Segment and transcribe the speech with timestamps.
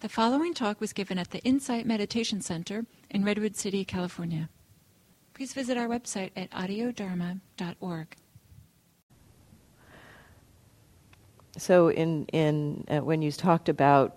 [0.00, 4.48] The following talk was given at the Insight Meditation Center in Redwood City, California.
[5.34, 8.16] Please visit our website at audiodharma.org.
[11.58, 14.16] So, in in uh, when you talked about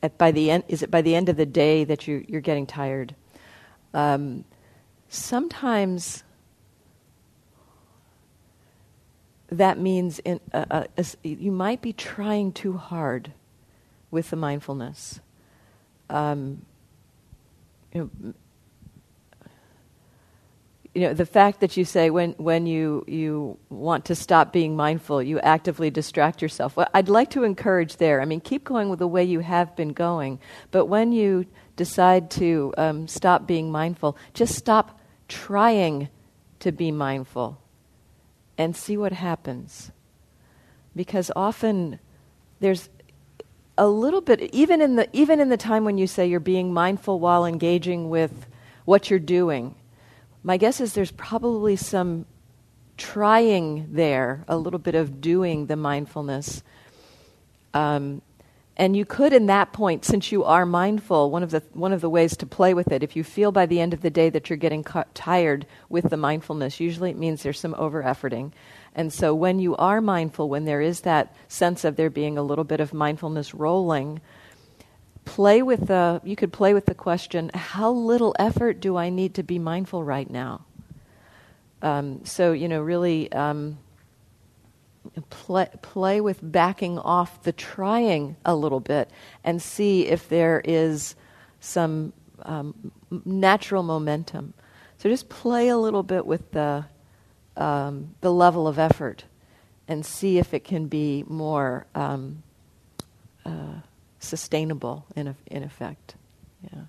[0.00, 2.40] at by the end, is it by the end of the day that you you're
[2.40, 3.16] getting tired?
[3.94, 4.44] Um,
[5.08, 6.22] sometimes
[9.48, 10.84] that means in, uh, uh,
[11.24, 13.32] you might be trying too hard
[14.14, 15.20] with the mindfulness.
[16.08, 16.64] Um,
[17.92, 18.34] you know,
[20.94, 24.76] you know, the fact that you say when, when you, you want to stop being
[24.76, 26.76] mindful, you actively distract yourself.
[26.76, 28.20] Well, I'd like to encourage there.
[28.20, 30.38] I mean, keep going with the way you have been going.
[30.70, 36.08] But when you decide to um, stop being mindful, just stop trying
[36.60, 37.60] to be mindful
[38.56, 39.90] and see what happens.
[40.94, 41.98] Because often
[42.60, 42.88] there's
[43.76, 46.72] a little bit, even in the, even in the time when you say you're being
[46.72, 48.46] mindful while engaging with
[48.84, 49.74] what you're doing
[50.44, 52.26] my guess is there's probably some
[52.98, 56.62] trying there, a little bit of doing the mindfulness.
[57.72, 58.20] Um,
[58.76, 62.00] and you could, in that point, since you are mindful, one of the one of
[62.00, 64.30] the ways to play with it, if you feel by the end of the day
[64.30, 68.50] that you're getting ca- tired with the mindfulness, usually it means there's some over efforting.
[68.92, 72.42] And so, when you are mindful, when there is that sense of there being a
[72.42, 74.20] little bit of mindfulness rolling,
[75.24, 79.34] play with the you could play with the question how little effort do i need
[79.34, 80.64] to be mindful right now
[81.80, 83.78] um, so you know really um,
[85.30, 89.10] play, play with backing off the trying a little bit
[89.42, 91.14] and see if there is
[91.60, 92.92] some um,
[93.24, 94.54] natural momentum
[94.98, 96.84] so just play a little bit with the
[97.56, 99.24] um, the level of effort
[99.86, 102.42] and see if it can be more um,
[103.44, 103.80] uh,
[104.18, 106.14] sustainable in, in effect.
[106.62, 106.80] Yeah.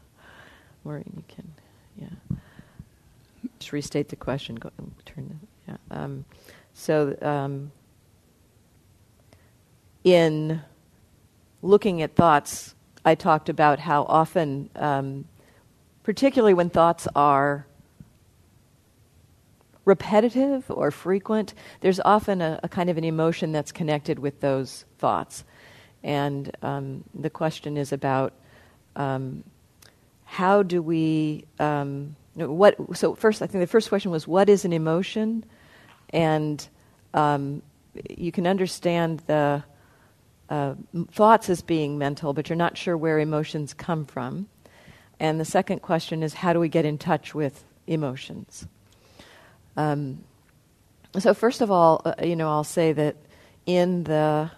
[0.84, 1.54] Or you can,
[1.98, 2.38] yeah.
[3.60, 4.56] Just restate the question.
[4.56, 4.72] Go,
[5.06, 5.78] turn yeah.
[5.92, 6.26] Um,
[6.74, 7.72] so, um,
[10.06, 10.62] in
[11.64, 15.26] looking at thoughts, I talked about how often, um,
[16.04, 17.66] particularly when thoughts are
[19.84, 24.86] repetitive or frequent, there's often a, a, kind of an emotion that's connected with those
[25.00, 25.44] thoughts.
[26.04, 28.34] And um, the question is about
[28.96, 29.44] um,
[30.24, 34.66] how do we, um, what, so first, I think the first question was what is
[34.66, 35.44] an emotion?
[36.12, 36.68] And
[37.16, 37.64] um,
[38.10, 39.64] you can understand the
[40.50, 40.76] uh,
[41.12, 44.48] thoughts as being mental, but you're not sure where emotions come from.
[45.20, 48.68] And the second question is how do we get in touch with emotions?
[49.78, 50.24] Um,
[51.18, 53.16] so, first of all, uh, you know, I'll say that
[53.66, 54.52] in the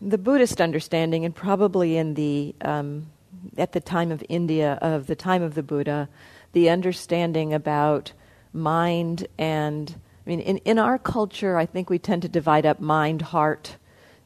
[0.00, 3.06] the Buddhist understanding, and probably in the um,
[3.56, 6.08] at the time of India of the time of the Buddha,
[6.52, 8.12] the understanding about
[8.52, 12.80] mind and I mean, in, in our culture, I think we tend to divide up
[12.80, 13.78] mind, heart.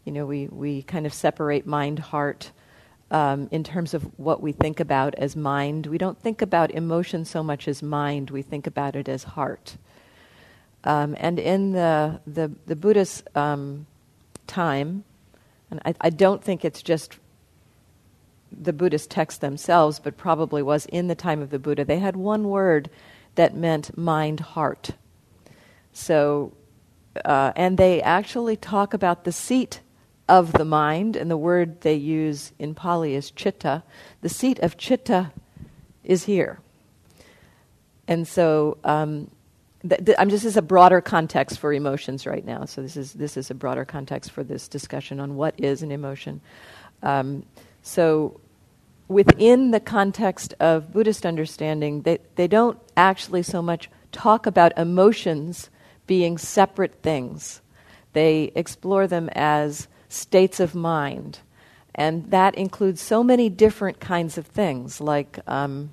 [0.05, 2.51] You know, we, we kind of separate mind, heart
[3.13, 5.87] um, in terms of what we think about as mind.
[5.87, 9.77] We don't think about emotion so much as mind, we think about it as heart.
[10.83, 13.87] Um, and in the, the, the Buddhist um,
[14.49, 15.05] time,
[15.71, 17.17] and I, I don't think it's just
[18.51, 21.85] the Buddhist texts themselves, but probably was in the time of the Buddha.
[21.85, 22.91] They had one word
[23.37, 24.97] that meant mind heart.
[25.93, 26.53] So,
[27.25, 29.81] uh, and they actually talk about the seat
[30.29, 33.83] of the mind, and the word they use in Pali is chitta.
[34.23, 35.33] The seat of chitta
[36.05, 36.61] is here.
[38.09, 39.31] And so, um,
[39.87, 42.65] th- th- I'm just this is a broader context for emotions right now.
[42.65, 45.93] So this is this is a broader context for this discussion on what is an
[45.93, 46.41] emotion.
[47.03, 47.45] Um,
[47.83, 48.41] so
[49.09, 55.71] within the context of Buddhist understanding, they they don't actually so much talk about emotions
[56.07, 57.61] being separate things.
[58.13, 61.41] They explore them as states of mind,
[61.95, 65.39] and that includes so many different kinds of things like.
[65.47, 65.91] Um,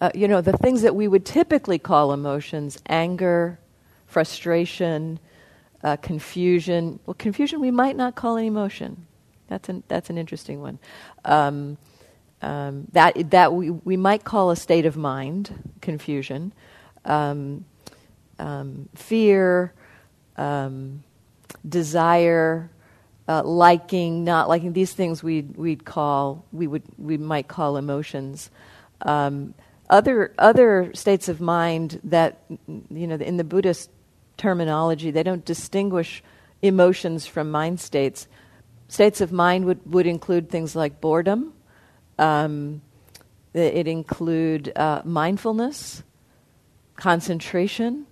[0.00, 3.58] uh, you know, the things that we would typically call emotions anger,
[4.06, 5.18] frustration,
[5.82, 6.98] uh, confusion.
[7.06, 9.06] Well, confusion we might not call an emotion.
[9.48, 10.78] That's an, that's an interesting one.
[11.24, 11.78] Um,
[12.42, 16.52] um, that, that we, we might call a state of mind, confusion.
[17.04, 17.64] Um,
[18.38, 19.72] um fear,
[20.36, 21.02] um,
[21.68, 22.70] desire,
[23.28, 28.50] uh, liking, not liking, these things we'd, we'd call, we, would, we might call emotions.
[29.02, 29.54] Um,
[29.90, 33.90] other other states of mind that you know in the Buddhist
[34.38, 36.22] terminology they don't distinguish
[36.62, 38.26] emotions from mind states.
[38.88, 41.52] States of mind would, would include things like boredom,
[42.18, 42.80] um,
[43.52, 46.02] it include uh, mindfulness,
[46.96, 48.06] concentration.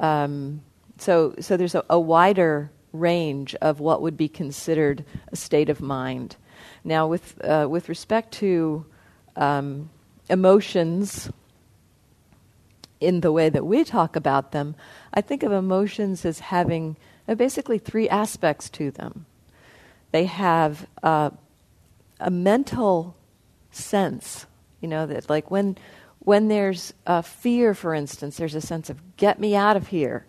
[0.00, 0.62] Um,
[0.98, 5.80] so, so there's a, a, wider range of what would be considered a state of
[5.80, 6.36] mind.
[6.84, 8.84] Now, with uh, with respect to
[9.36, 9.90] um,
[10.28, 11.30] emotions,
[13.02, 14.76] in the way that we talk about them,
[15.12, 16.96] I think of emotions as having
[17.26, 19.26] uh, basically three aspects to them.
[20.12, 21.30] They have uh,
[22.20, 23.16] a mental
[23.72, 24.46] sense,
[24.80, 25.76] you know, that like when
[26.24, 30.24] when there's a fear, for instance, there's a sense of get me out of here.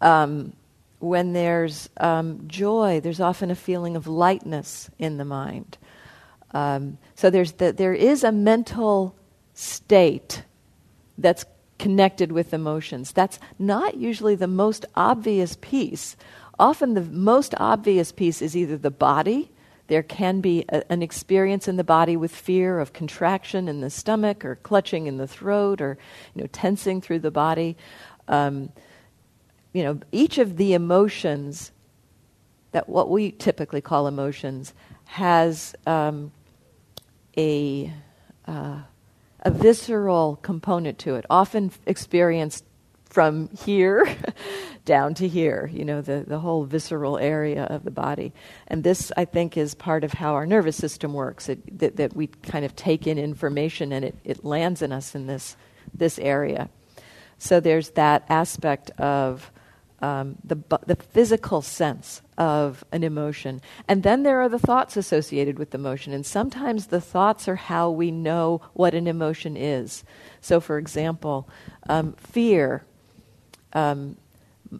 [0.00, 0.52] Um,
[1.00, 5.76] when there's um, joy, there's often a feeling of lightness in the mind.
[6.52, 9.14] Um, so there's the, there is a mental
[9.54, 10.42] state
[11.18, 11.44] that's
[11.78, 13.12] connected with emotions.
[13.12, 16.16] That's not usually the most obvious piece.
[16.58, 19.50] Often the most obvious piece is either the body,
[19.88, 23.90] there can be a, an experience in the body with fear of contraction in the
[23.90, 25.98] stomach or clutching in the throat or
[26.34, 27.76] you know tensing through the body.
[28.28, 28.70] Um,
[29.72, 31.72] you know, each of the emotions
[32.72, 34.72] that what we typically call emotions
[35.04, 36.32] has um,
[37.36, 37.92] a
[38.46, 38.80] uh,
[39.40, 42.64] a visceral component to it, often experienced
[43.18, 44.06] from here
[44.84, 48.32] down to here, you know, the, the whole visceral area of the body.
[48.68, 52.14] And this, I think, is part of how our nervous system works, it, that, that
[52.14, 55.56] we kind of take in information and it, it lands in us in this,
[55.92, 56.68] this area.
[57.38, 59.50] So there's that aspect of
[60.00, 60.56] um, the,
[60.86, 63.60] the physical sense of an emotion.
[63.88, 66.12] And then there are the thoughts associated with the emotion.
[66.12, 70.04] And sometimes the thoughts are how we know what an emotion is.
[70.40, 71.48] So, for example,
[71.88, 72.84] um, fear
[73.72, 74.16] um,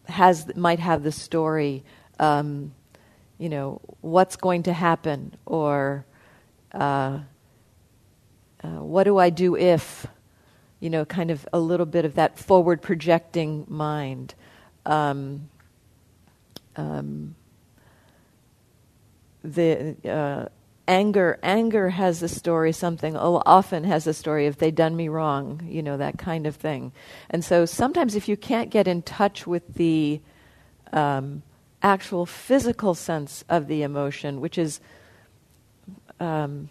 [0.06, 1.85] has might have the story,
[2.19, 2.73] um,
[3.38, 6.05] you know, what's going to happen, or
[6.73, 7.20] uh,
[8.62, 10.06] uh, what do I do if,
[10.81, 14.35] you know, kind of a little bit of that forward projecting mind.
[14.85, 15.49] Um,
[16.76, 17.34] um
[19.43, 20.49] the uh,
[20.88, 25.61] anger anger has a story something often has a story if they done me wrong
[25.69, 26.90] you know that kind of thing.
[27.31, 30.20] And so sometimes if you can't get in touch with the
[30.93, 31.43] um,
[31.82, 34.81] actual physical sense of the emotion which is
[36.19, 36.69] um,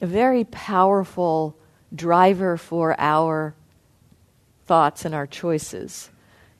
[0.00, 1.56] a very powerful
[1.94, 3.54] driver for our
[4.66, 6.10] thoughts and our choices.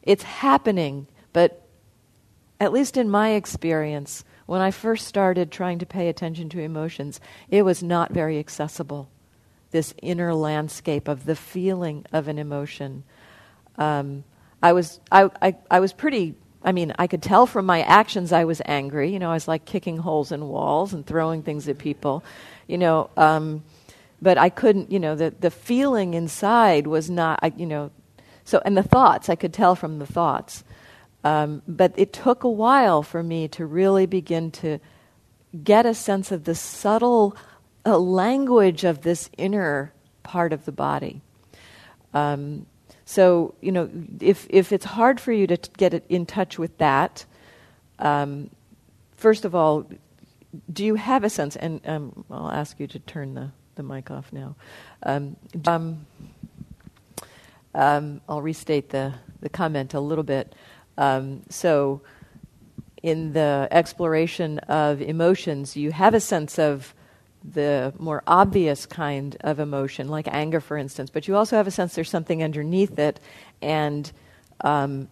[0.03, 1.61] It's happening but
[2.59, 7.21] at least in my experience when I first started trying to pay attention to emotions,
[7.49, 9.09] it was not very accessible.
[9.71, 13.05] This inner landscape of the feeling of an emotion.
[13.77, 14.25] Um,
[14.63, 18.33] I was I, I, I was pretty I mean, I could tell from my actions
[18.33, 19.13] I was angry.
[19.13, 22.25] You know, I was like kicking holes in walls and throwing things at people.
[22.67, 23.63] You know, um,
[24.23, 24.91] but I couldn't.
[24.91, 27.39] You know, the the feeling inside was not.
[27.43, 27.91] I, you know,
[28.45, 30.65] so and the thoughts I could tell from the thoughts.
[31.25, 34.79] Um, but it took a while for me to really begin to
[35.65, 37.35] get a sense of the subtle
[37.87, 39.93] uh, language of this inner
[40.23, 41.23] part of the body.
[42.13, 42.67] Um,
[43.07, 43.91] so, you know,
[44.21, 47.25] if, if it's hard for you to t- get in touch with that,
[47.99, 48.51] um,
[49.17, 49.87] first of all,
[50.73, 51.57] do you have a sense?
[51.57, 54.57] And um, I'll ask you to turn the, the mic off now.
[55.03, 56.07] Um, um,
[57.75, 60.55] um, I'll restate the, the comment a little bit.
[60.97, 62.03] Um, so,
[63.03, 66.95] in the exploration of emotions, you have a sense of
[67.45, 71.71] the more obvious kind of emotion, like anger, for instance, but you also have a
[71.71, 73.21] sense there's something underneath it,
[73.61, 74.11] and
[74.63, 75.09] um,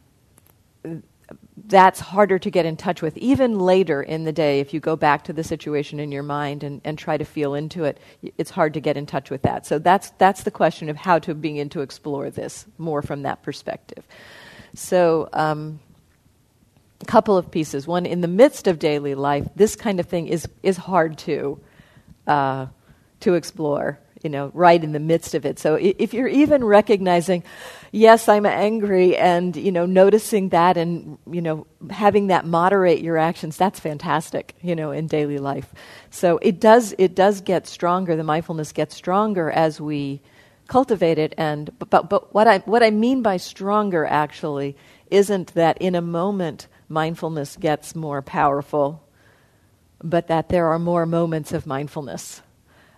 [1.66, 3.16] that's harder to get in touch with.
[3.18, 6.64] Even later in the day, if you go back to the situation in your mind
[6.64, 7.98] and, and try to feel into it,
[8.38, 9.66] it's hard to get in touch with that.
[9.66, 13.42] So that's, that's the question of how to begin to explore this more from that
[13.42, 14.06] perspective.
[14.74, 15.80] So, um,
[17.02, 17.86] a couple of pieces.
[17.86, 21.60] One, in the midst of daily life, this kind of thing is, is hard to,
[22.26, 22.66] uh,
[23.20, 25.58] to explore, you know, right in the midst of it.
[25.58, 27.42] So if you're even recognizing,
[27.90, 33.18] yes, I'm angry, and, you know, noticing that and, you know, having that moderate your
[33.18, 35.74] actions, that's fantastic, you know, in daily life.
[36.10, 40.20] So it does, it does get stronger, the mindfulness gets stronger as we
[40.72, 44.74] cultivate it and but, but what I what I mean by stronger actually
[45.10, 49.02] isn't that in a moment mindfulness gets more powerful,
[50.02, 52.40] but that there are more moments of mindfulness.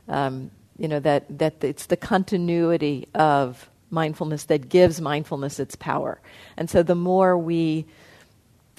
[0.09, 6.21] Um, you know that that it's the continuity of mindfulness that gives mindfulness its power,
[6.57, 7.87] and so the more we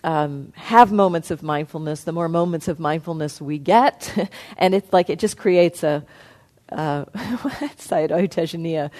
[0.05, 3.97] um, have moments of mindfulness, the more moments of mindfulness we get,
[4.57, 6.05] and it's like it just creates a
[6.71, 7.05] uh,
[7.77, 8.91] Sayadaw Tejaniya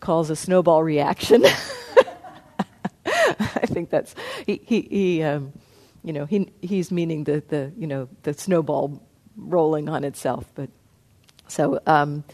[0.00, 1.44] calls a snowball reaction.
[3.06, 4.14] I think that's
[4.46, 5.52] he he, he um,
[6.02, 9.02] you know he he's meaning the the you know the snowball
[9.36, 10.70] rolling on itself, but
[11.48, 12.24] so um,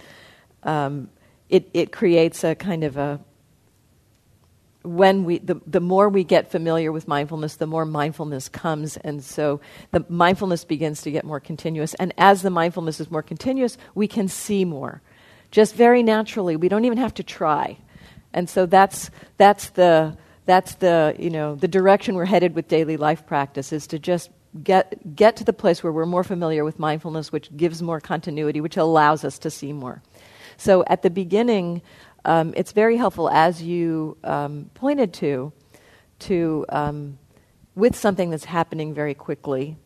[0.62, 1.08] um,
[1.48, 3.20] it it creates a kind of a
[4.86, 8.96] when we the, the more we get familiar with mindfulness the more mindfulness comes.
[8.98, 11.94] And so the mindfulness begins to get more continuous.
[11.94, 15.02] And as the mindfulness is more continuous we can see more.
[15.50, 17.78] Just very naturally we don't even have to try.
[18.32, 22.96] And so that's that's the that's the you know the direction we're headed with daily
[22.96, 24.30] life practice is to just
[24.62, 28.60] get get to the place where we're more familiar with mindfulness which gives more continuity
[28.60, 30.02] which allows us to see more.
[30.56, 31.82] So at the beginning
[32.26, 35.52] um, it's very helpful, as you um, pointed to,
[36.18, 37.18] to um,
[37.76, 39.76] with something that's happening very quickly,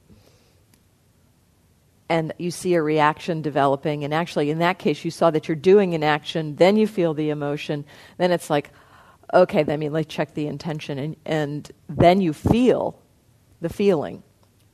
[2.09, 5.55] and you see a reaction developing, and actually, in that case, you saw that you're
[5.55, 7.85] doing an action, then you feel the emotion,
[8.17, 8.71] then it's like,
[9.35, 12.99] okay, I mean, let's check the intention, and, and then you feel
[13.61, 14.23] the feeling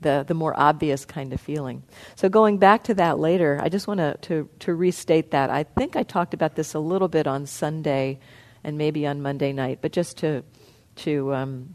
[0.06, 1.82] the, the more obvious kind of feeling.
[2.14, 5.50] So, going back to that later, I just want to, to, restate that.
[5.50, 8.20] I think I talked about this a little bit on Sunday
[8.62, 10.44] and maybe on Monday night, but just to,
[10.96, 11.74] to um,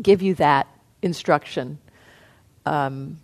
[0.00, 0.68] give you that
[1.02, 1.78] instruction.
[2.64, 3.18] Um,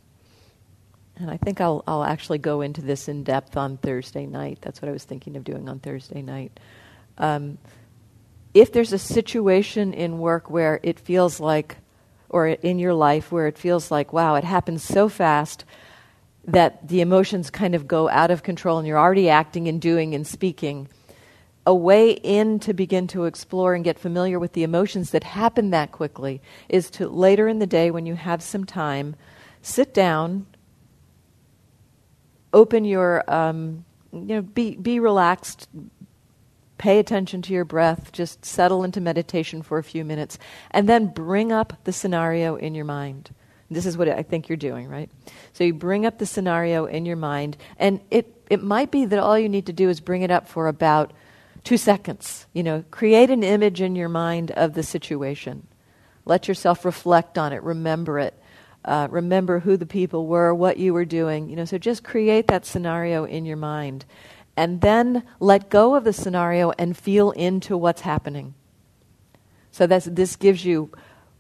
[1.17, 4.59] and I think I'll, I'll actually go into this in depth on Thursday night.
[4.63, 6.59] That's what I was thinking of doing on Thursday night.
[7.19, 7.59] Um,
[8.53, 11.77] if there's a situation in work where it feels like
[12.29, 15.65] or in your life where it feels like, wow, it happens so fast
[16.47, 20.15] that the emotions kind of go out of control and you're already acting and doing
[20.15, 20.89] and speaking.
[21.67, 25.71] A way in to begin to explore and get familiar with the emotions that happen
[25.71, 29.17] that quickly is to later in the day when you have some time,
[29.63, 30.47] sit down,
[32.53, 35.69] open your, um, you know, be, be relaxed,
[36.79, 40.39] Pay attention to your breath, just settle into meditation for a few minutes,
[40.71, 43.31] and then bring up the scenario in your mind.
[43.71, 45.11] This is what I think you're doing, right?
[45.53, 49.19] So you bring up the scenario in your mind, and it, it might be that
[49.19, 51.13] all you need to do is bring it up for about
[51.65, 52.47] two seconds.
[52.53, 55.67] You know, create an image in your mind of the situation.
[56.25, 58.35] Let yourself reflect on it, remember it.
[58.85, 61.49] Uh, remember who the people were, what you were doing.
[61.49, 64.05] You know, so just create that scenario in your mind
[64.57, 68.55] and then let go of the scenario and feel into what's happening.
[69.71, 70.91] So that's, this gives you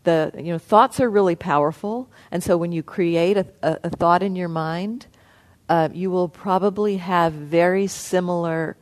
[0.04, 2.10] the, you know, thoughts are really powerful.
[2.30, 5.06] And so when you create a, a, a thought in your mind,
[5.68, 8.76] uh, you will probably have very similar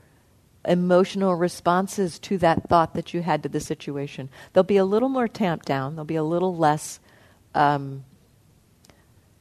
[0.67, 4.29] emotional responses to that thought that you had to the situation.
[4.53, 7.01] They'll be a little more tamped down, they'll be a little less
[7.55, 8.05] um,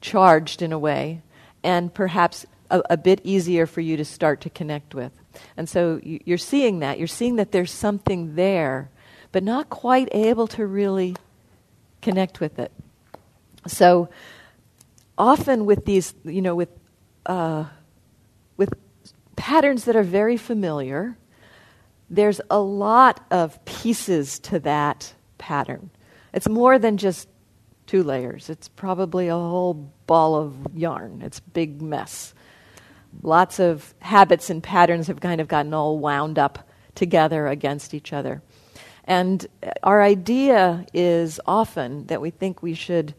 [0.02, 1.22] charged in a way,
[1.64, 5.12] and perhaps a, a bit easier for you to start to connect with.
[5.56, 6.98] And so you, you're seeing that.
[6.98, 8.90] You're seeing that there's something there,
[9.32, 11.16] but not quite able to really
[12.02, 12.72] connect with it.
[13.68, 14.10] So
[15.18, 16.70] often with these, you know, with
[17.26, 17.66] uh,
[18.58, 18.74] with
[19.38, 21.16] patterns that are very familiar,
[22.10, 25.90] there's a lot of pieces to that pattern.
[26.34, 27.30] It's more than just
[27.86, 28.50] two layers.
[28.50, 29.76] It's probably a whole
[30.08, 31.22] ball of yarn.
[31.22, 32.34] It's a big mess
[33.22, 38.14] lots of habits and patterns have kind of gotten all wound up together against each
[38.14, 38.42] other.
[39.06, 39.46] And
[39.82, 43.14] our idea is often that we think we should,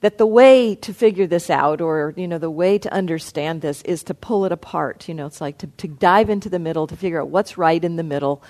[0.00, 3.82] that the way to figure this out, or you know, the way to understand this,
[3.82, 5.08] is to pull it apart.
[5.08, 7.82] You know, it's like to, to dive into the middle to figure out what's right
[7.82, 8.42] in the middle.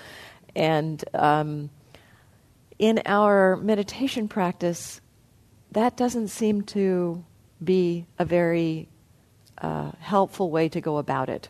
[0.55, 1.69] And um,
[2.77, 5.01] in our meditation practice,
[5.71, 7.23] that doesn't seem to
[7.63, 8.87] be a very
[9.61, 11.49] uh, helpful way to go about it.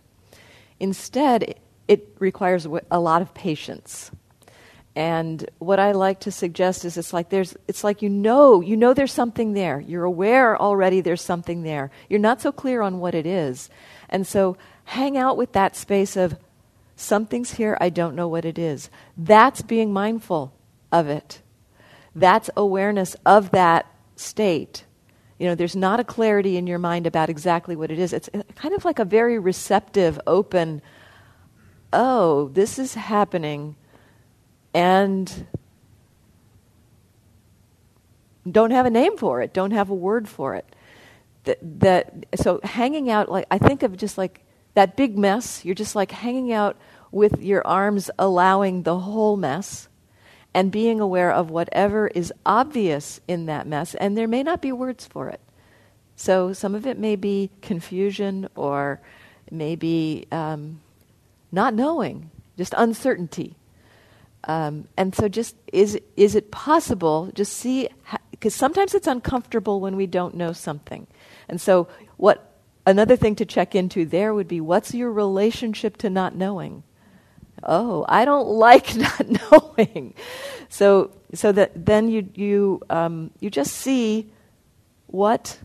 [0.80, 1.56] Instead,
[1.88, 4.12] it requires a lot of patience.
[4.96, 8.76] And what I like to suggest is it's like there's it's like you know, you
[8.76, 9.80] know there's something there.
[9.80, 11.92] You're aware already there's something there.
[12.10, 13.70] You're not so clear on what it is.
[14.10, 16.36] And so hang out with that space of
[16.96, 18.90] something's here, I don't know what it is.
[19.16, 20.52] That's being mindful
[20.92, 21.42] of it.
[22.16, 23.86] That's awareness of that
[24.16, 24.84] state.
[25.40, 28.12] You know, there's not a clarity in your mind about exactly what it is.
[28.12, 30.82] It's kind of like a very receptive, open,
[31.94, 33.76] oh, this is happening,
[34.74, 35.48] and
[38.50, 40.66] don't have a name for it, don't have a word for it.
[41.44, 45.64] That, that so hanging out like I think of just like that big mess.
[45.64, 46.78] You're just like hanging out
[47.12, 49.88] with your arms allowing the whole mess,
[50.58, 54.72] and being aware of whatever is obvious in that mess, and there may not be
[54.72, 55.40] words for it.
[56.16, 59.00] So some of it may be confusion or
[59.52, 60.82] maybe um,
[61.52, 63.54] not knowing, just uncertainty.
[64.46, 67.30] Um, and so, just is is it possible?
[67.36, 67.88] Just see,
[68.32, 71.06] because sometimes it's uncomfortable when we don't know something.
[71.48, 76.10] And so, what another thing to check into there would be, what's your relationship to
[76.10, 76.82] not knowing?
[77.64, 80.14] Oh, I don't like not knowing.
[80.70, 84.30] So, so that then you you um, you just see
[85.08, 85.60] what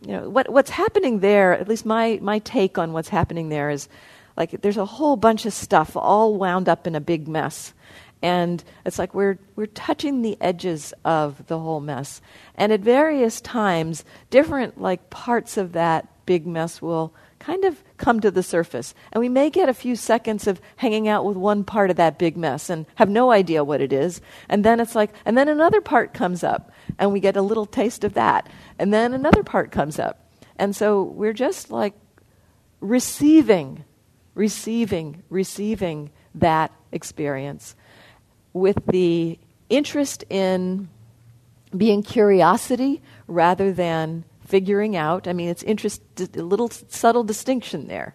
[0.00, 1.52] you know what what's happening there.
[1.52, 3.88] At least my my take on what's happening there is
[4.36, 7.74] like there's a whole bunch of stuff all wound up in a big mess.
[8.22, 12.20] And it's like we're, we're touching the edges of the whole mess.
[12.54, 18.20] And at various times, different like parts of that big mess will kind of come
[18.20, 18.94] to the surface.
[19.12, 22.18] And we may get a few seconds of hanging out with one part of that
[22.18, 24.20] big mess and have no idea what it is.
[24.48, 27.64] And then it's like, and then another part comes up, and we get a little
[27.64, 28.48] taste of that.
[28.78, 30.28] And then another part comes up.
[30.56, 31.94] And so we're just like
[32.80, 33.84] receiving,
[34.34, 37.76] receiving, receiving that experience
[38.52, 39.38] with the
[39.70, 40.88] interest in
[41.74, 45.26] being curiosity rather than figuring out.
[45.26, 48.14] I mean, it's interest, a little subtle distinction there.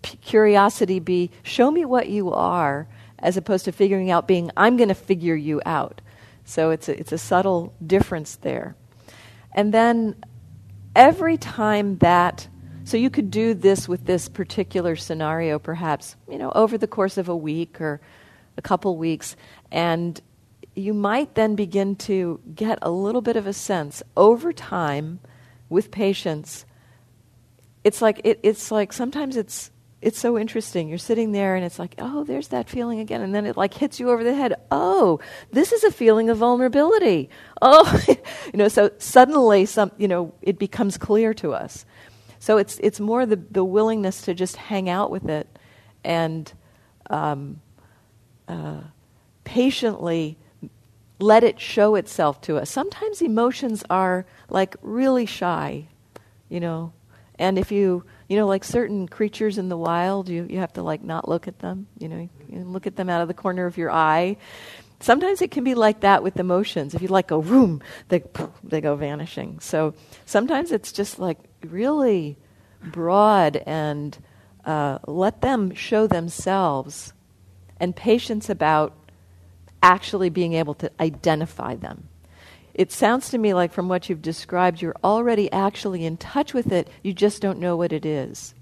[0.00, 4.78] P- curiosity be, show me what you are, as opposed to figuring out being, I'm
[4.78, 6.00] going to figure you out.
[6.46, 8.76] So it's a, it's a subtle difference there.
[9.52, 10.24] And then
[10.96, 12.48] every time that,
[12.84, 17.18] so you could do this with this particular scenario perhaps, you know, over the course
[17.18, 18.00] of a week or
[18.56, 19.36] a couple weeks,
[19.70, 20.18] and
[20.74, 25.20] you might then begin to get a little bit of a sense over time
[25.72, 26.64] with patience,
[27.82, 30.88] it's like it, it's like sometimes it's it's so interesting.
[30.88, 33.74] You're sitting there and it's like, oh, there's that feeling again, and then it like
[33.74, 34.54] hits you over the head.
[34.70, 35.20] Oh,
[35.52, 37.30] this is a feeling of vulnerability.
[37.64, 41.86] Oh, you know, so suddenly some you know it becomes clear to us.
[42.40, 45.46] So it's it's more the the willingness to just hang out with it
[46.02, 46.52] and
[47.08, 47.60] um,
[48.48, 48.80] uh,
[49.44, 50.38] patiently
[51.18, 52.70] let it show itself to us.
[52.70, 55.86] Sometimes emotions are like really shy,
[56.48, 56.92] you know.
[57.38, 60.82] And if you, you know, like certain creatures in the wild, you, you have to
[60.82, 63.66] like not look at them, you know, you look at them out of the corner
[63.66, 64.36] of your eye.
[65.00, 66.94] Sometimes it can be like that with emotions.
[66.94, 68.22] If you like go room, they,
[68.62, 69.58] they go vanishing.
[69.58, 69.94] So
[70.26, 72.36] sometimes it's just like really
[72.84, 74.16] broad and
[74.64, 77.12] uh, let them show themselves
[77.80, 78.94] and patience about
[79.82, 82.08] actually being able to identify them.
[82.74, 86.72] It sounds to me like from what you've described, you're already actually in touch with
[86.72, 88.54] it, you just don't know what it is.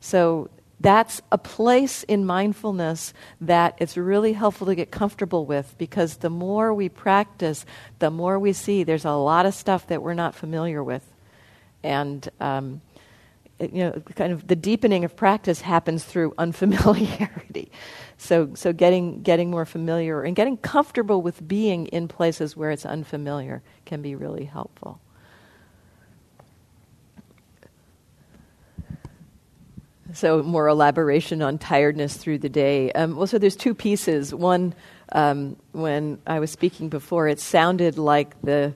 [0.00, 6.16] So that's a place in mindfulness that it's really helpful to get comfortable with because
[6.18, 7.64] the more we practice,
[8.00, 11.04] the more we see there's a lot of stuff that we're not familiar with.
[11.84, 12.80] And um,
[13.72, 17.70] you know, kind of the deepening of practice happens through unfamiliarity.
[18.18, 22.86] So, so getting, getting more familiar and getting comfortable with being in places where it's
[22.86, 25.00] unfamiliar can be really helpful.
[30.14, 32.92] So, more elaboration on tiredness through the day.
[32.92, 34.34] Um, well, so there's two pieces.
[34.34, 34.74] One,
[35.10, 38.74] um, when I was speaking before, it sounded like the,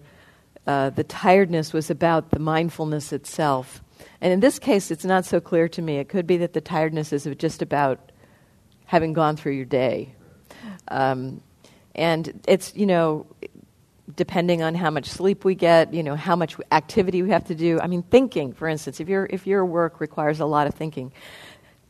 [0.67, 3.83] uh, the tiredness was about the mindfulness itself.
[4.21, 5.99] And in this case, it's not so clear to me.
[5.99, 8.13] It could be that the tiredness is just about
[8.87, 10.15] having gone through your day.
[10.89, 11.43] Um,
[11.95, 13.27] and it's, you know,
[14.15, 17.55] depending on how much sleep we get, you know, how much activity we have to
[17.55, 17.81] do.
[17.81, 21.13] I mean, thinking, for instance, if, your if your work requires a lot of thinking,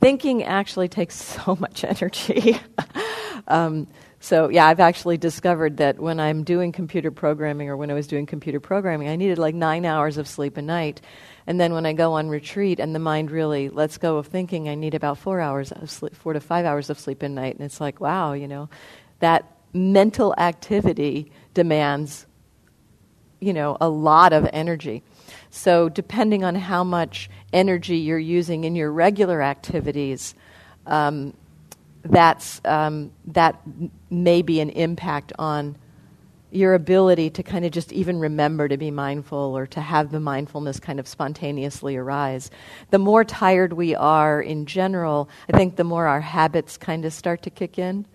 [0.01, 2.59] thinking actually takes so much energy.
[3.49, 3.87] um,
[4.19, 8.07] so, yeah, I've actually discovered that when I'm doing computer programming or when I was
[8.07, 11.01] doing computer programming, I needed like nine hours of sleep a night.
[11.47, 14.69] And then when I go on retreat and the mind really lets go of thinking,
[14.69, 17.55] I need about four hours of sleep, four to five hours of sleep a night.
[17.55, 18.69] And it's like, wow, you know,
[19.21, 22.27] that mental activity demands,
[23.39, 25.05] you know, a lot of energy.
[25.51, 30.35] So depending on how much energy you're using in your regular activities,
[30.87, 31.33] um,
[32.03, 33.61] that's, um, that
[34.11, 35.77] may be an impact on
[36.51, 40.21] your ability to kind of just even remember to be mindful or to have the
[40.21, 42.51] mindfulness kind of spontaneously arise.
[42.91, 47.13] The more tired we are in general, I think the more our habits kind of
[47.13, 48.07] start to kick in.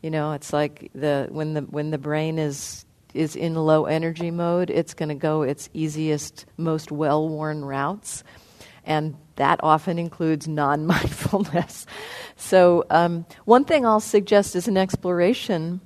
[0.00, 4.30] You know, it's like the when the when the brain is is in low energy
[4.30, 8.24] mode, it's going to go its easiest, most well-worn routes,
[8.84, 11.86] and that often includes non-mindfulness.
[12.34, 15.80] So, um, one thing I'll suggest is an exploration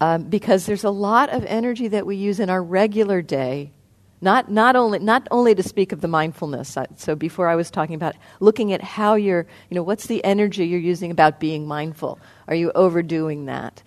[0.00, 3.72] um, because there's a lot of energy that we use in our regular day.
[4.20, 6.76] Not, not, only, not only to speak of the mindfulness.
[6.96, 10.66] So before I was talking about looking at how you're, you know, what's the energy
[10.66, 12.18] you're using about being mindful?
[12.48, 13.82] Are you overdoing that?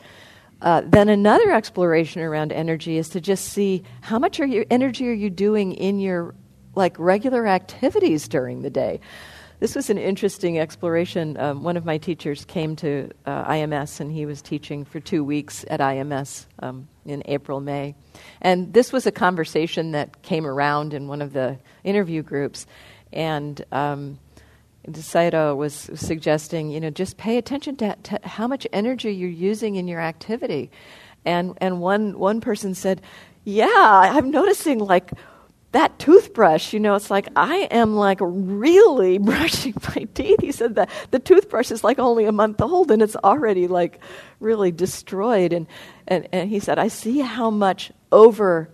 [0.61, 5.07] Uh, then another exploration around energy is to just see how much are your energy
[5.07, 6.35] are you doing in your
[6.75, 8.99] like regular activities during the day.
[9.59, 11.37] This was an interesting exploration.
[11.37, 15.21] Um, one of my teachers came to uh, IMS and he was teaching for two
[15.21, 17.93] weeks at IMS um, in April, May.
[18.39, 22.67] And this was a conversation that came around in one of the interview groups.
[23.11, 24.17] And um,
[24.87, 29.89] was suggesting, you know, just pay attention to, to how much energy you're using in
[29.89, 30.71] your activity.
[31.25, 33.01] And, and one, one person said,
[33.43, 35.11] yeah, I'm noticing like
[35.71, 40.41] that toothbrush, you know, it's like I am like really brushing my teeth.
[40.41, 43.99] He said that the toothbrush is like only a month old and it's already like
[44.39, 45.53] really destroyed.
[45.53, 45.67] And,
[46.07, 48.69] and, and he said, I see how much over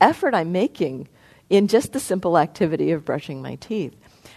[0.00, 1.08] effort I'm making
[1.48, 3.94] in just the simple activity of brushing my teeth.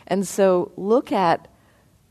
[0.08, 1.48] And so look at,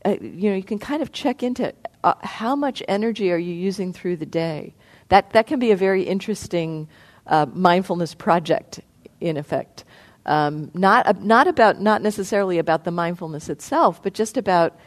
[0.05, 3.53] uh, you know, you can kind of check into uh, how much energy are you
[3.53, 4.73] using through the day.
[5.09, 6.89] That, that can be a very interesting
[7.27, 8.81] uh, mindfulness project,
[9.21, 9.85] in effect.
[10.25, 14.77] Um, not, not about, not necessarily about the mindfulness itself, but just about,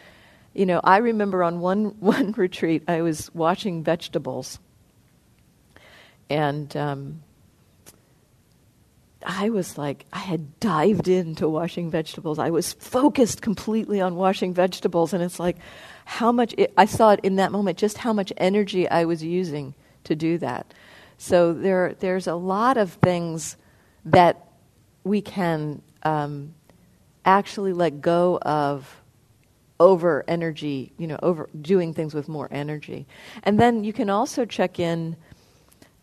[0.54, 4.58] you know, I remember on one, one retreat, I was washing vegetables.
[6.28, 7.22] And um,
[9.24, 12.38] I was like, I had dived into washing vegetables.
[12.38, 15.12] I was focused completely on washing vegetables.
[15.12, 15.56] And it's like,
[16.04, 19.22] how much, it, I saw it in that moment, just how much energy I was
[19.22, 20.72] using to do that.
[21.18, 23.56] So there, there's a lot of things
[24.04, 24.45] that
[25.06, 26.52] we can um,
[27.24, 29.02] actually let go of
[29.78, 33.06] over energy, you know, over doing things with more energy.
[33.44, 35.16] And then you can also check in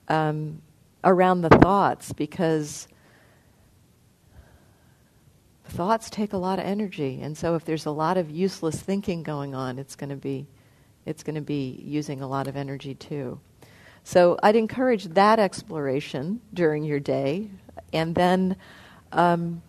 [0.08, 0.62] um,
[1.04, 2.88] around the thoughts because
[5.66, 7.20] thoughts take a lot of energy.
[7.22, 10.48] And so if there's a lot of useless thinking going on, it's going to be
[11.06, 13.38] it's going to be using a lot of energy too.
[14.06, 17.50] So I'd encourage that exploration during your day
[17.92, 18.56] and then
[19.14, 19.62] um,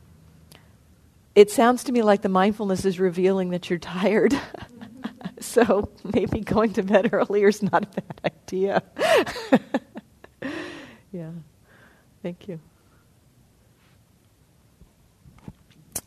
[1.34, 4.34] it sounds to me like the mindfulness is revealing that you're tired.
[5.40, 8.82] so maybe going to bed earlier is not a bad idea.
[11.12, 11.30] yeah.
[12.22, 12.60] Thank you.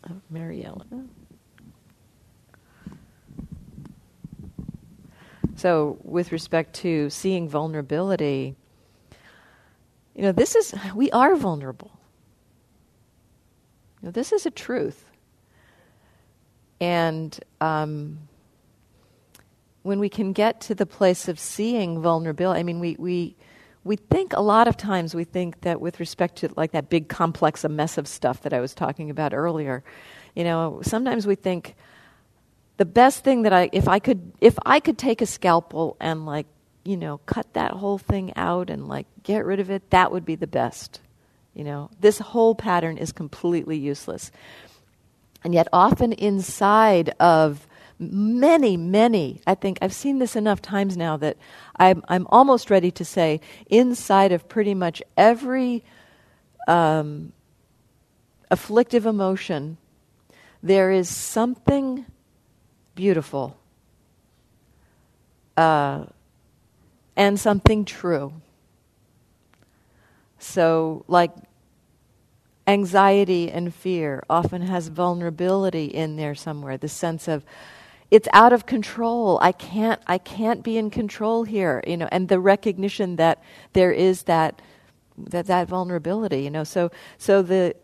[0.09, 1.09] Oh, Mary Ellen.
[5.55, 8.55] So, with respect to seeing vulnerability,
[10.15, 11.96] you know, this is, we are vulnerable.
[14.01, 15.05] This is a truth.
[16.79, 18.19] And um,
[19.83, 23.35] when we can get to the place of seeing vulnerability, I mean, we, we,
[23.83, 27.07] we think a lot of times we think that with respect to like that big
[27.07, 29.83] complex, a mess of stuff that I was talking about earlier,
[30.35, 31.75] you know, sometimes we think
[32.77, 36.25] the best thing that I, if I could, if I could take a scalpel and
[36.25, 36.45] like,
[36.85, 40.25] you know, cut that whole thing out and like get rid of it, that would
[40.25, 41.01] be the best.
[41.57, 44.31] You know, this whole pattern is completely useless.
[45.43, 47.67] And yet, often inside of
[47.97, 51.35] many, many, I think I've seen this enough times now that
[51.75, 55.83] I'm, I'm almost ready to say, inside of pretty much every
[56.67, 57.33] um,
[58.51, 59.77] afflictive emotion,
[60.61, 62.05] there is something
[62.93, 63.57] beautiful
[65.57, 66.05] uh,
[67.15, 68.31] and something true.
[70.37, 71.31] So, like
[72.67, 77.45] anxiety and fear often has vulnerability in there somewhere the sense of
[78.09, 79.39] it's out of control.
[79.41, 83.41] I can't i can't be in control here you know and the recognition that
[83.73, 84.61] there is that
[85.17, 86.63] that that vulnerability you know.
[86.63, 87.75] So so the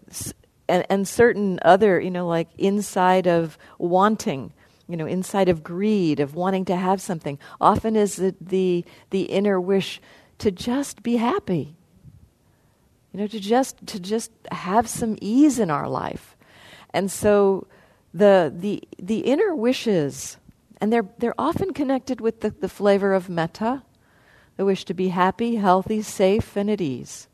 [0.68, 4.54] and, and certain other you know like inside of wanting
[4.88, 9.24] you know inside of greed of wanting to have something often is the the, the
[9.24, 10.02] inner wish
[10.40, 11.76] to just be happy
[13.14, 16.36] you know, to just to just have some ease in our life.
[16.94, 17.68] And so
[18.14, 20.38] the the the inner wishes,
[20.82, 23.84] and they're they're often connected with the, the flavor of metta,
[24.58, 27.28] the wish to be happy, healthy, safe, and at ease.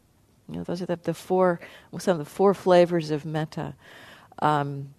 [0.50, 1.62] You know, those are the, the four
[1.98, 3.76] some of the four flavors of metta.
[4.42, 4.94] Um,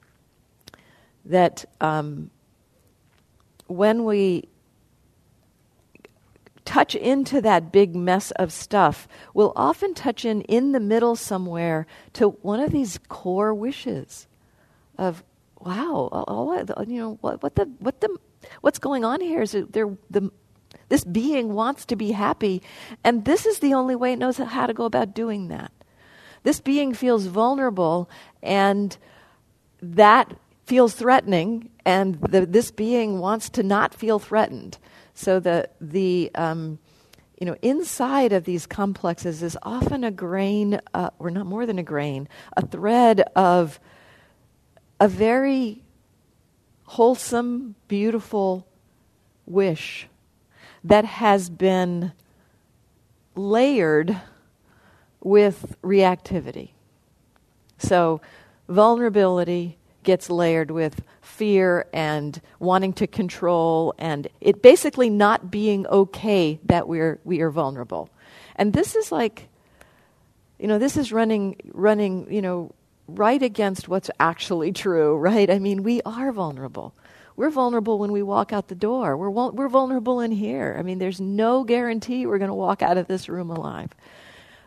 [1.26, 2.30] that um,
[3.66, 4.48] when we
[6.70, 11.84] touch into that big mess of stuff, we'll often touch in in the middle somewhere
[12.12, 14.28] to one of these core wishes
[14.96, 15.24] of,
[15.58, 18.16] wow, oh, you know, what, what the, what the,
[18.60, 20.30] what's going on here is there the
[20.88, 22.62] This being wants to be happy,
[23.02, 25.72] and this is the only way it knows how to go about doing that.
[26.42, 28.08] This being feels vulnerable,
[28.42, 28.96] and
[29.82, 30.26] that
[30.66, 34.78] feels threatening, and the, this being wants to not feel threatened.
[35.14, 36.78] So the the um,
[37.38, 41.78] you know inside of these complexes is often a grain, uh, or not more than
[41.78, 43.80] a grain, a thread of
[44.98, 45.82] a very
[46.84, 48.66] wholesome, beautiful
[49.46, 50.08] wish
[50.84, 52.12] that has been
[53.34, 54.20] layered
[55.20, 56.70] with reactivity.
[57.78, 58.20] So,
[58.68, 66.58] vulnerability gets layered with fear and wanting to control and it basically not being okay
[66.64, 68.08] that we're we are vulnerable.
[68.56, 69.48] And this is like
[70.58, 72.74] you know, this is running running, you know,
[73.06, 75.50] right against what's actually true, right?
[75.50, 76.94] I mean, we are vulnerable.
[77.36, 79.16] We're vulnerable when we walk out the door.
[79.16, 80.76] We're, we're vulnerable in here.
[80.78, 83.88] I mean, there's no guarantee we're going to walk out of this room alive.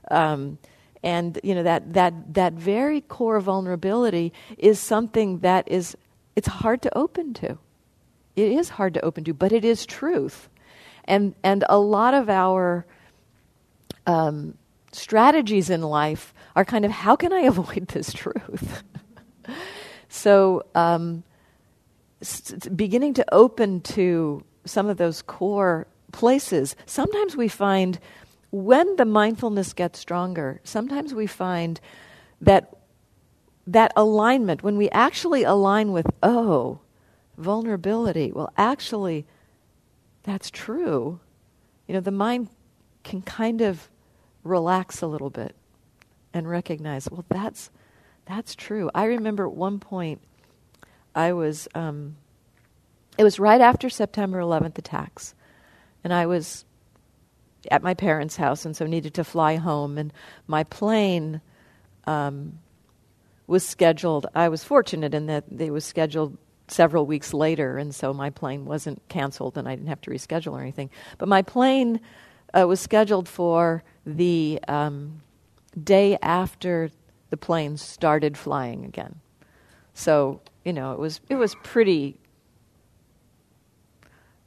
[0.10, 0.58] Um,
[1.04, 5.96] and you know that that that very core vulnerability is something that is
[6.36, 7.58] it's hard to open to.
[8.36, 10.50] It is hard to open to, but it is truth.
[11.06, 12.86] And and a lot of our
[14.08, 14.58] um,
[14.92, 18.84] strategies in life are kind of how can I avoid this truth?
[20.10, 21.24] so um,
[22.76, 28.00] beginning to open to some of those core places, sometimes we find
[28.54, 31.82] when the mindfulness gets stronger, sometimes we find
[32.40, 32.78] that
[33.66, 36.80] that alignment, when we actually align with, oh,
[37.36, 39.26] vulnerability, well, actually,
[40.22, 41.20] that's true.
[41.88, 42.50] You know, the mind
[43.04, 43.90] can kind of
[44.44, 45.56] relax a little bit
[46.32, 47.72] and recognize, well, that's
[48.26, 48.92] that's true.
[48.94, 50.22] I remember at one point
[51.16, 52.18] I was, um,
[53.18, 55.34] it was right after September 11th attacks,
[56.04, 56.66] and I was
[57.72, 60.14] at my parents' house, and so needed to fly home, and
[60.48, 61.42] my plane
[62.06, 62.60] um,
[63.48, 64.26] was scheduled.
[64.36, 68.66] I was fortunate in that it was scheduled several weeks later, and so my plane
[68.66, 70.90] wasn't canceled, and I didn't have to reschedule or anything.
[71.18, 72.00] But my plane
[72.54, 75.22] uh, was scheduled for the um,
[75.82, 76.90] day after
[77.30, 79.20] the planes started flying again.
[79.94, 82.18] So you know, it was it was pretty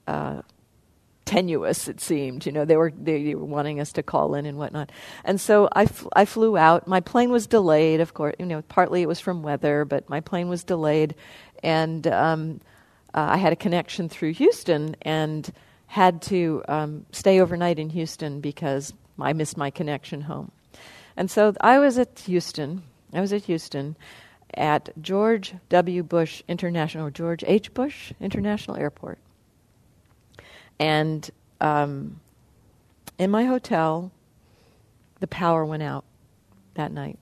[0.07, 0.43] uh,
[1.27, 1.89] tenuous.
[1.89, 4.91] It seemed, you know, they were they were wanting us to call in and whatnot.
[5.25, 6.89] And so I, fl- I flew out.
[6.89, 8.37] My plane was delayed, of course.
[8.39, 11.15] You know, partly it was from weather, but my plane was delayed,
[11.63, 12.61] and um,
[13.13, 15.53] uh, I had a connection through Houston and
[15.89, 20.51] had to um, stay overnight in Houston because I missed my connection home.
[21.17, 22.83] And so I was at Houston.
[23.13, 23.97] I was at Houston
[24.55, 26.03] at George W.
[26.03, 27.73] Bush International, George H.
[27.75, 29.19] Bush International Airport.
[30.79, 31.29] And
[31.61, 32.21] um,
[33.19, 34.13] in my hotel,
[35.21, 36.05] the power went out
[36.75, 37.19] that night.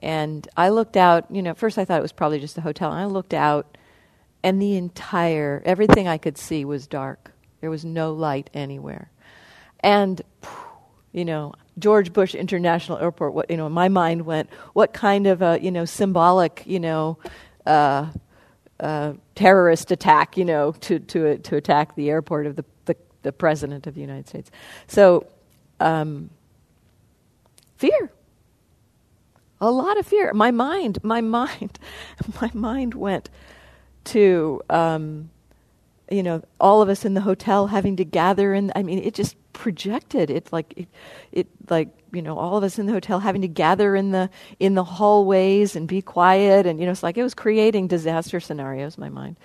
[0.00, 2.92] And I looked out, you know, first I thought it was probably just the hotel.
[2.92, 3.76] And I looked out,
[4.42, 7.32] and the entire, everything I could see was dark.
[7.60, 9.10] There was no light anywhere.
[9.80, 10.22] And,
[11.12, 15.42] you know, George Bush International Airport, what, you know, my mind went, what kind of
[15.42, 17.18] a, you know, symbolic, you know,
[17.66, 18.06] uh,
[19.34, 23.86] terrorist attack, you know, to, to, to attack the airport of the, the, the President
[23.86, 24.50] of the United States.
[24.86, 25.26] So,
[25.80, 26.30] um,
[27.76, 28.10] fear.
[29.60, 30.32] A lot of fear.
[30.32, 31.78] My mind, my mind,
[32.40, 33.30] my mind went
[34.04, 35.30] to, um,
[36.10, 39.14] you know, all of us in the hotel having to gather and I mean, it
[39.14, 40.30] just projected.
[40.30, 40.88] It like, it,
[41.32, 44.30] it like, you know, all of us in the hotel having to gather in the
[44.58, 48.40] in the hallways and be quiet, and you know, it's like it was creating disaster
[48.40, 49.36] scenarios in my mind.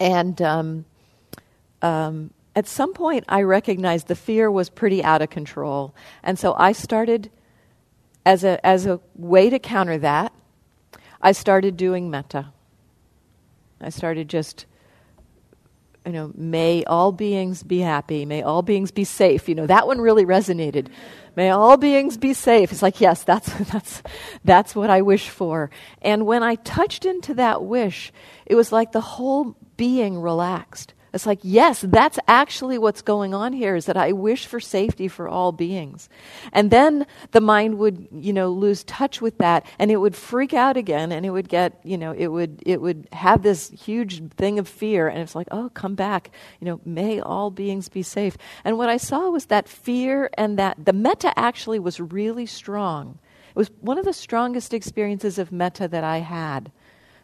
[0.00, 0.84] And um,
[1.82, 6.54] um, at some point, I recognized the fear was pretty out of control, and so
[6.54, 7.30] I started
[8.26, 10.32] as a as a way to counter that.
[11.20, 12.52] I started doing metta.
[13.80, 14.66] I started just
[16.06, 19.48] you know, may all beings be happy, may all beings be safe.
[19.48, 20.88] You know, that one really resonated.
[21.36, 22.72] May all beings be safe.
[22.72, 24.02] It's like, yes, that's, that's,
[24.44, 25.70] that's what I wish for.
[26.02, 28.12] And when I touched into that wish,
[28.46, 30.94] it was like the whole being relaxed.
[31.18, 35.08] It's like, yes, that's actually what's going on here is that I wish for safety
[35.08, 36.08] for all beings.
[36.52, 40.54] And then the mind would, you know, lose touch with that and it would freak
[40.54, 44.30] out again and it would get, you know, it would, it would have this huge
[44.34, 46.30] thing of fear and it's like, oh, come back.
[46.60, 48.38] You know, may all beings be safe.
[48.62, 53.18] And what I saw was that fear and that the metta actually was really strong.
[53.48, 56.70] It was one of the strongest experiences of metta that I had,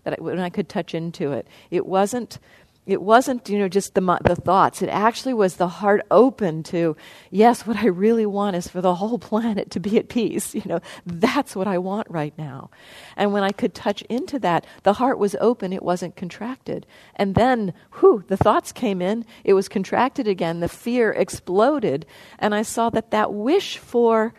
[0.03, 1.47] that I, when I could touch into it.
[1.71, 2.41] It wasn't
[2.87, 4.83] it wasn't you know just the the thoughts.
[4.83, 6.97] It actually was the heart open to
[7.31, 10.63] yes what i really want is for the whole planet to be at peace you
[10.67, 10.81] know.
[11.07, 12.71] That's what i want right now.
[13.17, 15.73] And when i could touch into that the heart was open.
[15.73, 16.87] It wasn't contracted.
[17.17, 19.25] And then whew the thoughts came in.
[19.45, 20.61] It was contracted again.
[20.61, 22.05] The fear exploded.
[22.39, 24.35] And i saw that that wish for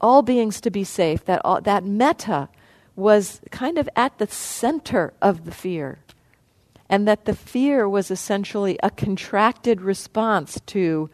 [0.00, 2.48] all beings to be safe that all, that metta
[2.96, 5.98] was kind of at the center of the fear
[6.90, 11.08] and that the fear was essentially a contracted response to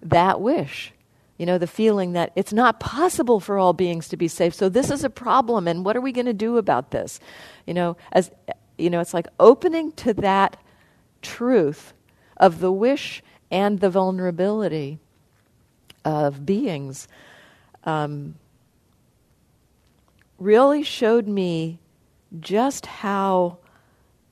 [0.00, 0.92] that wish.
[1.36, 4.54] You know, the feeling that it's not possible for all beings to be safe.
[4.54, 7.20] So this is a problem, and what are we going to do about this?
[7.66, 8.30] You know, as
[8.78, 10.56] you know, it's like opening to that
[11.20, 11.92] truth
[12.36, 15.00] of the wish and the vulnerability
[16.04, 17.08] of beings
[17.84, 18.36] um,
[20.38, 21.80] really showed me
[22.40, 23.58] just how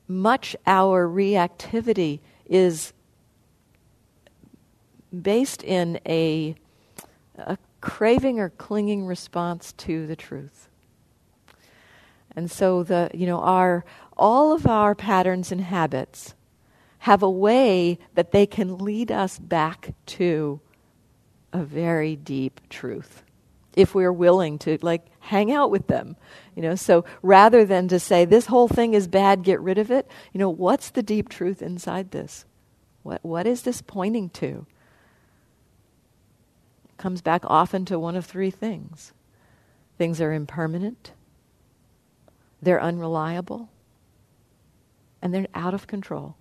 [0.07, 2.93] much our reactivity is
[5.23, 6.55] based in a,
[7.37, 10.69] a craving or clinging response to the truth.
[12.37, 13.85] And so the you know our
[14.17, 16.35] all of our patterns and habits
[17.01, 20.61] have a way that they can lead us back to
[21.53, 23.24] a very deep truth
[23.77, 26.17] if we're willing to like hang out with them
[26.55, 26.77] you know?
[26.77, 30.39] So rather than to say this whole thing is bad get rid of it you
[30.39, 32.45] know what's the deep truth inside this?
[33.03, 34.67] What what is this pointing to?
[36.97, 39.13] Comes back often to one of three things.
[39.99, 41.13] Things are impermanent
[42.65, 43.69] they're unreliable
[45.21, 46.37] and they're out of control.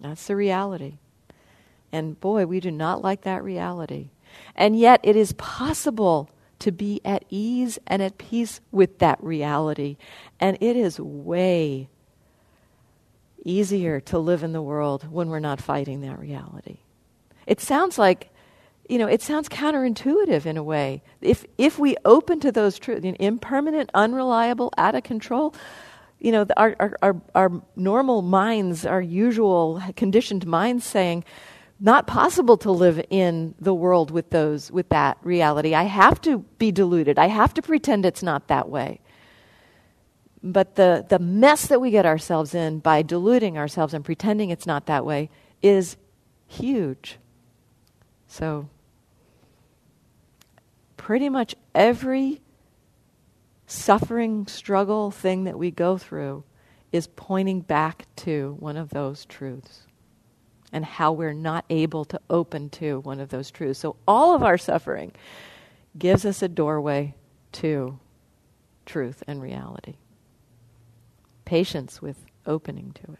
[0.00, 0.98] That's the reality
[1.96, 4.10] and boy, we do not like that reality.
[4.54, 6.28] And yet, it is possible
[6.58, 9.96] to be at ease and at peace with that reality.
[10.38, 11.88] And it is way
[13.44, 16.78] easier to live in the world when we're not fighting that reality.
[17.46, 18.30] It sounds like,
[18.88, 21.02] you know, it sounds counterintuitive in a way.
[21.22, 25.54] If, if we open to those truths, you know, impermanent, unreliable, out of control,
[26.18, 31.24] you know, our, our, our, our normal minds, our usual conditioned minds saying,
[31.78, 35.74] not possible to live in the world with those with that reality.
[35.74, 37.18] I have to be deluded.
[37.18, 39.00] I have to pretend it's not that way.
[40.42, 44.66] But the, the mess that we get ourselves in by deluding ourselves and pretending it's
[44.66, 45.28] not that way
[45.60, 45.96] is
[46.46, 47.18] huge.
[48.28, 48.68] So,
[50.96, 52.40] pretty much every
[53.66, 56.44] suffering, struggle thing that we go through
[56.92, 59.85] is pointing back to one of those truths
[60.76, 63.80] and how we're not able to open to one of those truths.
[63.80, 65.10] So, all of our suffering
[65.98, 67.14] gives us a doorway
[67.52, 67.98] to
[68.84, 69.94] truth and reality.
[71.46, 73.16] Patience with opening to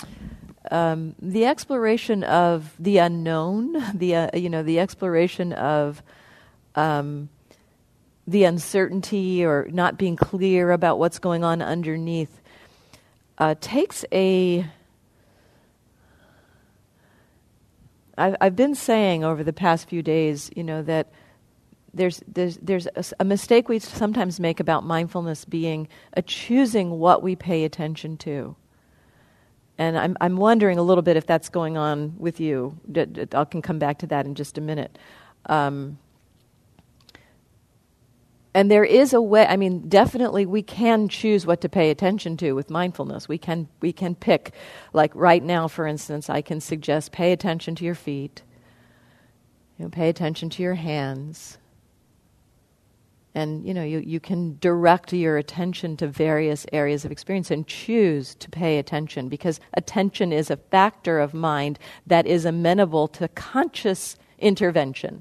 [0.00, 0.08] it.
[0.72, 6.02] Um, the exploration of the unknown, the uh, you know the exploration of
[6.74, 7.28] um,
[8.26, 12.40] the uncertainty or not being clear about what's going on underneath
[13.38, 14.66] uh, takes a.
[18.18, 21.12] I've, I've been saying over the past few days, you know, that
[21.92, 27.22] there's, there's, there's a, a, mistake we sometimes make about mindfulness being a choosing what
[27.22, 28.56] we pay attention to.
[29.78, 32.78] And I'm, I'm wondering a little bit if that's going on with you.
[33.32, 34.98] I can come back to that in just a minute.
[35.46, 35.98] Um,
[38.56, 42.38] and there is a way i mean definitely we can choose what to pay attention
[42.38, 43.28] to with mindfulness.
[43.28, 44.52] We can we can pick
[44.94, 48.42] like right now for instance i can suggest pay attention to your feet
[49.78, 51.58] you know, pay attention to your hands.
[53.34, 57.66] And you know you, you can direct your attention to various areas of experience and
[57.66, 63.28] choose to pay attention because attention is a factor of mind that is amenable to
[63.28, 65.20] conscious intervention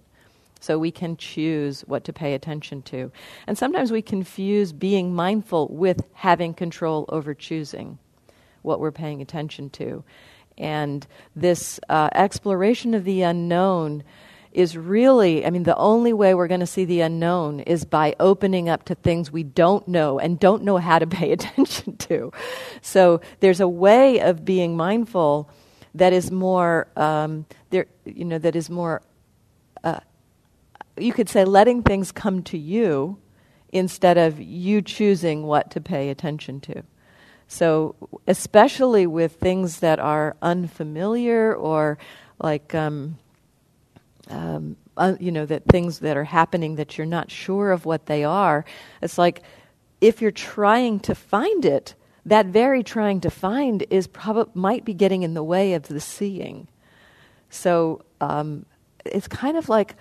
[0.65, 3.11] so we can choose what to pay attention to.
[3.45, 7.99] And sometimes we confuse being mindful with having control over choosing
[8.63, 10.03] what we're paying attention to.
[10.57, 14.03] And this uh, exploration of the unknown
[14.53, 18.15] is really, I mean, the only way we're going to see the unknown is by
[18.19, 22.31] opening up to things we don't know and don't know how to pay attention to.
[22.81, 25.49] So there's a way of being mindful
[25.93, 29.01] that is more, um, there, you know, that is more
[30.97, 33.17] you could say letting things come to you
[33.69, 36.83] instead of you choosing what to pay attention to.
[37.47, 37.95] So,
[38.27, 41.97] especially with things that are unfamiliar or
[42.39, 43.17] like, um,
[44.29, 48.07] um, uh, you know, that things that are happening that you're not sure of what
[48.07, 48.65] they are.
[49.01, 49.43] It's like
[50.01, 54.93] if you're trying to find it, that very trying to find is probably might be
[54.93, 56.67] getting in the way of the seeing.
[57.49, 58.65] So um,
[59.05, 59.95] it's kind of like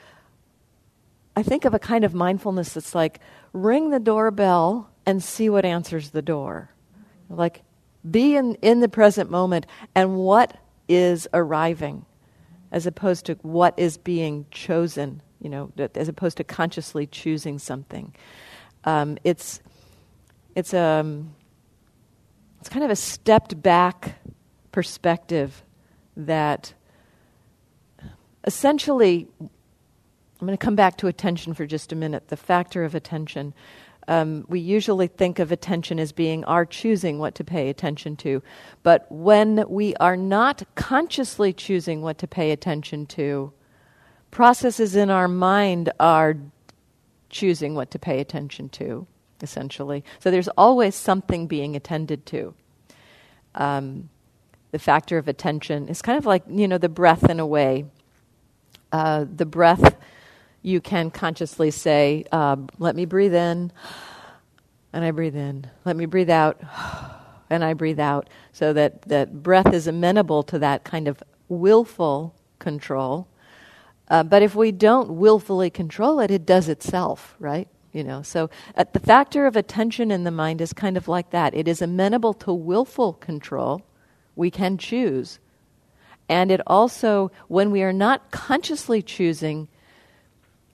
[1.36, 3.20] I think of a kind of mindfulness that's like
[3.52, 6.70] ring the doorbell and see what answers the door.
[7.28, 7.62] Like
[8.08, 10.56] be in, in the present moment and what
[10.88, 12.04] is arriving
[12.70, 18.14] as opposed to what is being chosen, you know, as opposed to consciously choosing something.
[18.84, 19.60] Um, it's,
[20.54, 21.34] it's, a, um,
[22.60, 24.16] it's kind of a stepped back
[24.72, 25.62] perspective
[26.16, 26.74] that
[28.44, 29.28] essentially,
[30.44, 33.54] I'm going to come back to attention for just a minute, the factor of attention.
[34.08, 38.42] Um, we usually think of attention as being our choosing what to pay attention to.
[38.82, 43.54] But when we are not consciously choosing what to pay attention to,
[44.30, 46.36] processes in our mind are
[47.30, 49.06] choosing what to pay attention to,
[49.40, 50.04] essentially.
[50.18, 52.54] So there's always something being attended to.
[53.54, 54.10] Um,
[54.72, 57.86] the factor of attention is kind of like, you know, the breath in a way.
[58.92, 59.96] Uh, the breath
[60.64, 63.70] you can consciously say, uh, let me breathe in,
[64.94, 65.70] and I breathe in.
[65.84, 66.58] Let me breathe out,
[67.50, 68.30] and I breathe out.
[68.52, 73.28] So that, that breath is amenable to that kind of willful control.
[74.08, 77.68] Uh, but if we don't willfully control it, it does itself, right?
[77.92, 81.30] You know, so uh, the factor of attention in the mind is kind of like
[81.30, 81.54] that.
[81.54, 83.82] It is amenable to willful control.
[84.34, 85.40] We can choose.
[86.26, 89.68] And it also, when we are not consciously choosing,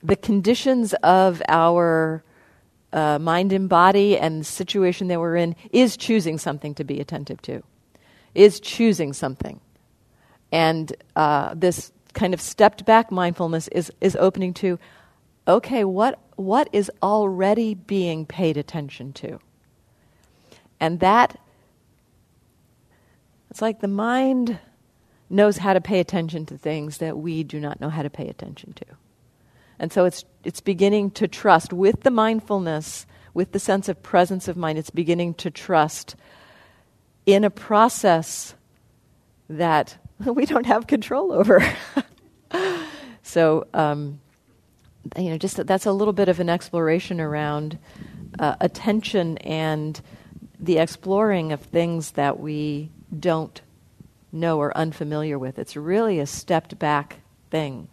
[0.02, 2.22] the conditions of our
[2.92, 7.40] uh, mind and body and situation that we're in is choosing something to be attentive
[7.42, 7.62] to,
[8.34, 9.60] is choosing something.
[10.52, 14.78] And uh, this kind of stepped back mindfulness is, is opening to
[15.48, 19.40] okay, what, what is already being paid attention to?
[20.78, 21.38] And that,
[23.50, 24.58] it's like the mind
[25.28, 28.28] knows how to pay attention to things that we do not know how to pay
[28.28, 28.84] attention to.
[29.80, 34.46] And so it's, it's beginning to trust with the mindfulness, with the sense of presence
[34.46, 36.16] of mind, it's beginning to trust
[37.24, 38.54] in a process
[39.48, 41.64] that we don't have control over.
[43.22, 44.20] so, um,
[45.16, 47.78] you know, just that's a little bit of an exploration around
[48.38, 50.02] uh, attention and
[50.58, 53.62] the exploring of things that we don't
[54.30, 55.58] know or unfamiliar with.
[55.58, 57.20] It's really a stepped back
[57.50, 57.88] thing.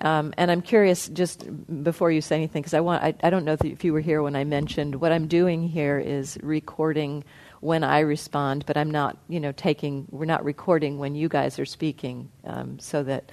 [0.00, 1.46] Um, and I'm curious, just
[1.82, 4.22] before you say anything, because I want I, I don't know if you were here
[4.22, 7.24] when I mentioned what I'm doing here is recording
[7.60, 10.06] when I respond, but I'm not, you know, taking.
[10.10, 13.32] We're not recording when you guys are speaking, um, so that.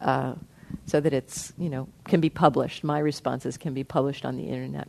[0.00, 0.34] Uh,
[0.86, 2.82] so that it's you know can be published.
[2.82, 4.88] My responses can be published on the internet.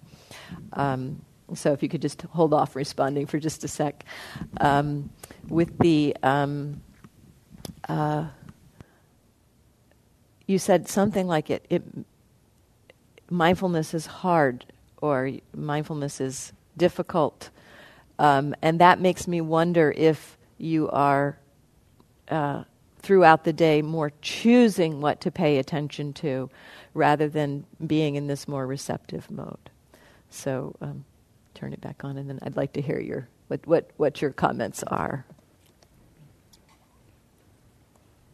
[0.74, 1.22] Um,
[1.54, 4.04] so if you could just hold off responding for just a sec,
[4.60, 5.12] um,
[5.48, 6.82] with the um,
[7.88, 8.28] uh,
[10.48, 11.84] you said something like it, it
[13.30, 14.66] mindfulness is hard
[15.02, 17.50] or mindfulness is difficult.
[18.20, 21.38] Um, and that makes me wonder if you are,
[22.30, 22.64] uh,
[23.00, 26.50] throughout the day, more choosing what to pay attention to
[26.94, 29.70] rather than being in this more receptive mode.
[30.30, 31.06] So um,
[31.54, 34.32] turn it back on, and then I'd like to hear your, what, what, what your
[34.32, 35.26] comments are.